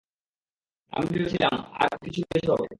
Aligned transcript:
আমি 0.93 1.07
ভেবেছিলাম 1.11 1.53
আর 1.81 1.91
কিছু 2.03 2.21
বেশি 2.29 2.47
হবে। 2.51 2.67